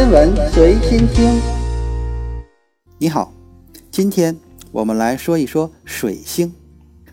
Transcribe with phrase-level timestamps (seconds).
[0.00, 1.38] 天文随心听。
[2.96, 3.34] 你好，
[3.90, 4.34] 今天
[4.72, 6.50] 我们来说一说水星。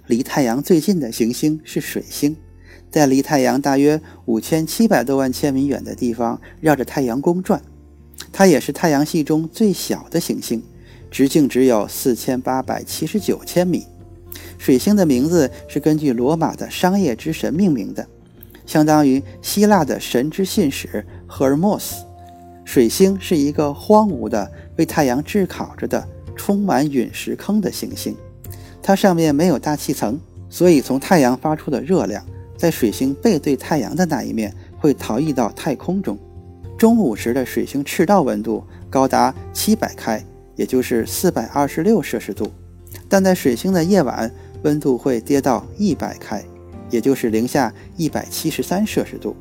[0.06, 2.38] 离太阳最近的行星是水星，
[2.90, 7.62] 在离太阳大约五千七百多万千米远的地方绕着太阳公转。
[8.32, 10.64] 它也是太阳系中最小的行星，
[11.12, 13.86] 直径只有四千八百七十九千米。
[14.58, 18.08] 水星的名字是根据罗马的商业之神命名的，
[18.66, 22.06] 相当于希腊的神之信使赫尔墨斯。
[22.68, 28.14] 水星是一个荒芜的、被太阳炙烤着的、充满陨石坑的行星。
[28.84, 32.22] 它上面没有大气层，所以从太阳发出的热量，
[32.58, 36.20] 在水星背对太阳的那一面会逃逸到太空中。
[36.78, 40.22] 中午时的水星赤道温度高达七百开，
[40.58, 42.52] 也就是四百二十六摄氏度，
[43.08, 44.30] 但在水星的夜晚，
[44.64, 46.44] 温度会跌到一百开，
[46.90, 49.34] 也就是零下一百七十三摄氏度。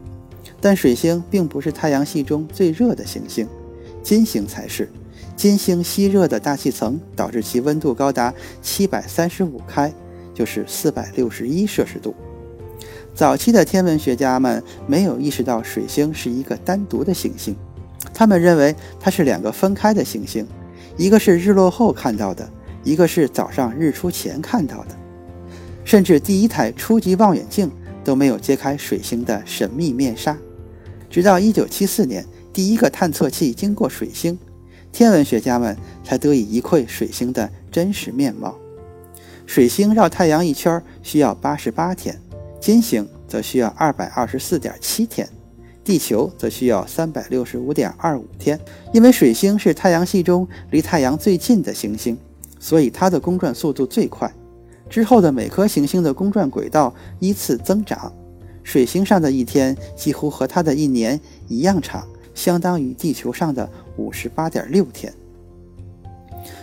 [0.61, 3.47] 但水星并不是太阳系中最热的行星，
[4.03, 4.89] 金星才是。
[5.37, 9.93] 金星吸热的大气层导致其温度高达七百三十五开，
[10.33, 12.15] 就是四百六十一摄氏度。
[13.15, 17.55] 早期的天文学家们没有意识到水星是一个单独的行星，
[18.15, 20.47] 他们认为它是两个分开的行星，
[20.97, 22.49] 一个是日落后看到的，
[22.83, 24.97] 一个是早上日出前看到的。
[25.85, 27.71] 甚至第一台初级望远镜
[28.03, 30.37] 都没有揭开水星的神秘面纱。
[31.17, 32.23] 直到一九七四年，
[32.53, 34.39] 第一个探测器经过水星。
[34.93, 38.55] 天文学家们才得以一窥水星的真实面貌。
[39.47, 42.21] 水星绕太阳一圈需要八十八天，
[42.61, 45.27] 金星则需要二百二十四点七天，
[45.83, 48.61] 地球则需要三百六十五点二五天。
[48.93, 52.19] 因为水星是太阳系中离太阳最近的行星，
[52.61, 54.31] 所以它的公转速度最快。
[54.91, 58.13] 之后的每颗行星的公转轨道依次增长，
[58.67, 62.05] 水星上的一天几乎和它的一年一样长。
[62.35, 65.11] 相当于地球上的五十八点六天。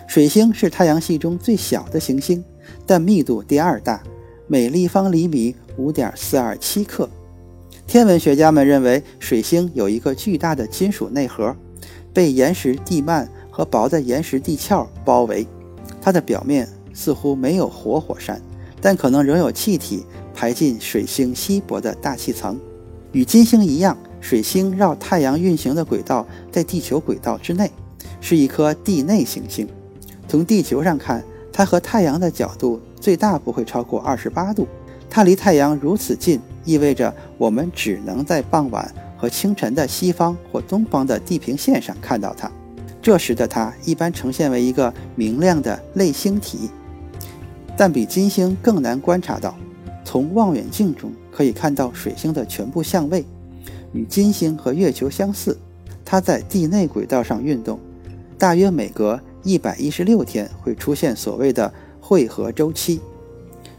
[0.07, 2.43] 水星是太阳系中最小的行星，
[2.85, 4.03] 但密度第二大，
[4.45, 7.09] 每立方厘米五点四二七克。
[7.87, 11.55] 天文学家们认为，水星有一个巨大的金属内核，
[12.13, 15.47] 被岩石地幔和薄的岩石地壳包围。
[15.99, 18.39] 它的表面似乎没有活火山，
[18.83, 20.05] 但可能仍有气体
[20.35, 22.59] 排进水星稀薄的大气层。
[23.13, 23.97] 与金星一样。
[24.19, 27.69] 水星绕太阳运行的轨道在地球轨道之内，
[28.21, 29.67] 是一颗地内行星。
[30.29, 34.65] 从地球上看，它和太阳的角度最大不会超过二十八度。
[35.09, 42.49] 它离太阳如此近，意味着我们只能在傍晚和清晨的西方或东方的地平线上看到它。
[43.01, 46.69] 这时的它一般呈现为一个明亮的类星体，
[47.75, 49.55] 但比金星更难观察到。
[50.05, 53.25] 从望远镜中可以看到水星的全部相位。
[53.93, 55.57] 与金星和月球相似，
[56.03, 57.79] 它在地内轨道上运动，
[58.37, 62.99] 大约每隔一百一十六天会出现所谓的汇合周期。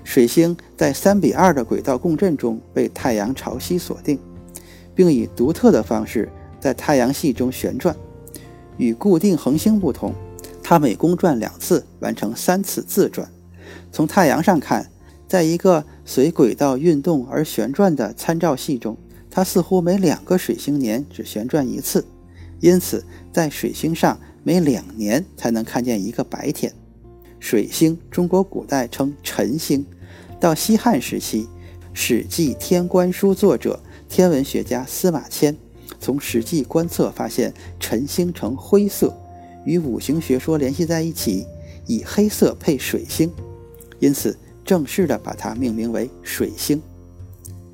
[0.03, 4.19] 水星在三比二的轨道共振中被太阳潮汐锁定，
[4.95, 6.31] 并以独特的方式
[6.61, 7.95] 在太阳系中旋转。
[8.77, 10.13] 与固定恒星不同，
[10.63, 13.29] 它每公转两次完成三次自转。
[13.95, 14.91] 从太阳上看，
[15.29, 18.97] 在一个随轨道运动而旋转的参照系中。
[19.31, 22.05] 它似乎每两个水星年只旋转一次，
[22.59, 26.73] 因此在水星上每两年才能看见一个白天。
[27.39, 29.87] 水星，中国古代称辰星，
[30.41, 31.45] 到西汉时期，
[31.93, 35.57] 《史记·天官书》作者天文学家司马迁
[36.01, 39.17] 从实际观测发现辰星呈灰色，
[39.65, 41.47] 与五行学说联系在一起，
[41.87, 43.33] 以黑色配水星，
[44.05, 46.79] 因此正式的把它命名为水星。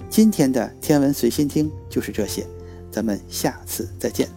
[0.09, 2.47] 今天的天文随心听就是这些，
[2.89, 4.29] 咱们下次再见。